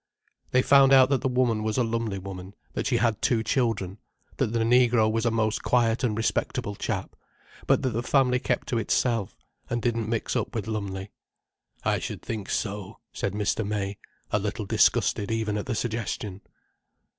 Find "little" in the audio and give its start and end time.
14.39-14.65